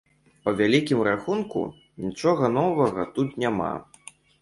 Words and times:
Па 0.45 0.53
вялікім 0.61 1.03
рахунку, 1.09 1.61
нічога 2.07 2.53
новага 2.59 3.01
тут 3.19 3.41
няма. 3.45 3.73